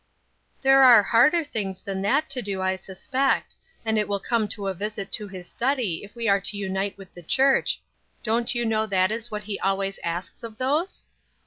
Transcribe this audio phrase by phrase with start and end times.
[0.63, 3.55] "There are harder things than that to do, I suspect;
[3.85, 6.97] and it will come to a visit to his study if we are to unite
[6.97, 7.79] with the church;
[8.23, 11.03] don't you know that is what he always asks of those?"